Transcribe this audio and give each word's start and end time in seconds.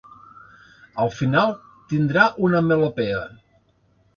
Al 1.03 1.11
final, 1.17 1.53
tindrà 1.91 2.25
una 2.49 2.63
melopea. 2.71 3.21